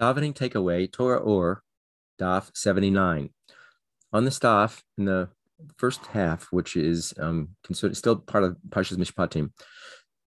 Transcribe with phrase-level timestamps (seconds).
[0.00, 1.62] Davening takeaway, Torah Ohr
[2.20, 3.30] Daf 79.
[4.12, 5.28] On the staff in the
[5.76, 9.50] first half, which is um, considered still part of Parshas Mishpatim,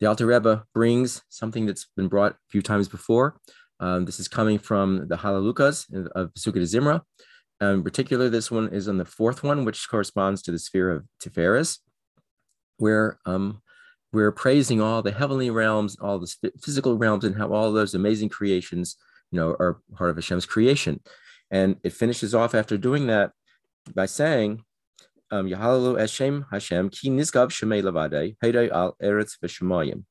[0.00, 3.36] the Alter Rebbe brings something that's been brought a few times before.
[3.78, 7.02] Um, this is coming from the Halalukas of Pesukei D'Zimra.
[7.60, 10.90] Um, in particular, this one is on the fourth one, which corresponds to the sphere
[10.90, 11.78] of Tiferes,
[12.78, 13.62] where um,
[14.12, 18.28] we're praising all the heavenly realms, all the physical realms, and how all those amazing
[18.28, 18.96] creations
[19.32, 21.00] you know, are part of Hashem's creation.
[21.50, 23.32] And it finishes off after doing that
[23.94, 24.64] by saying,
[25.30, 30.04] um, Yahalalu Hashem Hashem ki nizgav shemei lavade heidei al eretz v'shemayim.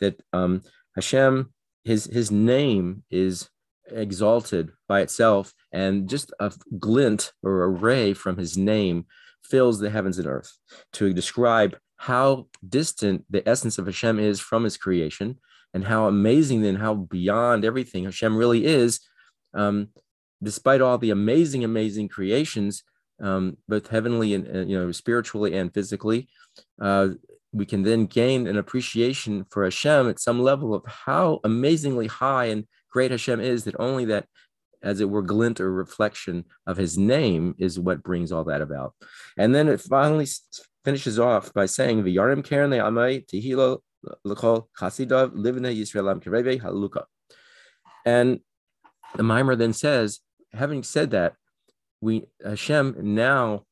[0.00, 0.62] That um,
[0.96, 1.52] Hashem,
[1.84, 3.48] his his name is
[3.90, 9.06] exalted by itself, and just a glint or a ray from his name
[9.44, 10.58] fills the heavens and earth
[10.94, 15.38] to describe how distant the essence of Hashem is from his creation,
[15.74, 19.00] and how amazing and how beyond everything Hashem really is,
[19.54, 19.88] um,
[20.42, 22.82] despite all the amazing, amazing creations,
[23.20, 26.28] um, both heavenly and uh, you know spiritually and physically,
[26.80, 27.08] uh,
[27.52, 32.46] we can then gain an appreciation for Hashem at some level of how amazingly high
[32.46, 33.64] and great Hashem is.
[33.64, 34.26] That only that,
[34.82, 38.94] as it were, glint or reflection of His name is what brings all that about.
[39.36, 40.26] And then it finally
[40.84, 43.80] finishes off by saying, "V'yarim karen le'amay tehilo
[45.74, 46.22] Yisraelam
[46.60, 47.04] Haluka.
[48.04, 48.40] And
[49.16, 50.20] the maamar then says,
[50.52, 51.34] having said that,
[52.00, 53.64] we Hashem now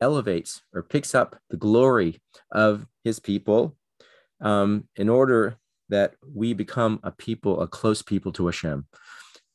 [0.00, 3.76] elevates or picks up the glory of his people
[4.40, 5.56] um, in order
[5.90, 8.86] that we become a people, a close people to Hashem.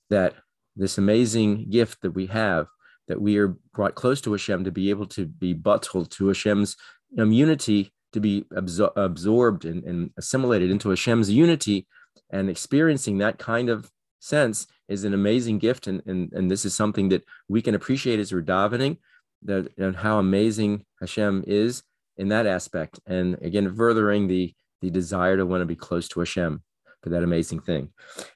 [0.09, 0.36] That
[0.75, 2.67] this amazing gift that we have,
[3.08, 6.75] that we are brought close to Hashem to be able to be batel to Hashem's
[7.17, 11.88] um, unity to be absor- absorbed and, and assimilated into Hashem's unity
[12.29, 15.88] and experiencing that kind of sense is an amazing gift.
[15.88, 18.97] And, and, and this is something that we can appreciate as we're davening,
[19.43, 21.83] that and how amazing Hashem is
[22.17, 22.99] in that aspect.
[23.05, 26.64] And again, furthering the, the desire to want to be close to Hashem
[27.02, 27.89] for that amazing thing.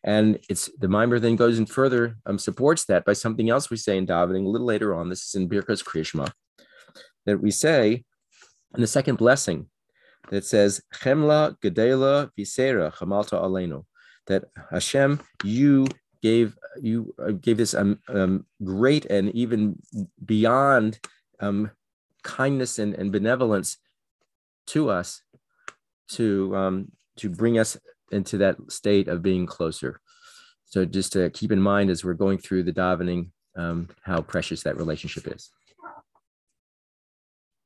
[0.03, 3.77] And it's the maamar then goes and further um, supports that by something else we
[3.77, 5.09] say in davening a little later on.
[5.09, 6.31] This is in Birkas Kriyashma,
[7.25, 8.05] that we say
[8.73, 9.67] and the second blessing
[10.29, 13.85] that says, Chemla Gedela Visera Chamalta Alenu,
[14.27, 15.87] that Hashem, you
[16.21, 19.77] gave you uh, gave this um, um, great and even
[20.25, 20.99] beyond
[21.41, 21.69] um,
[22.23, 23.77] kindness and, and benevolence
[24.67, 25.21] to us
[26.07, 27.77] to um, to bring us
[28.11, 29.99] into that state of being closer.
[30.65, 34.63] So just to keep in mind as we're going through the davening, um, how precious
[34.63, 35.51] that relationship is.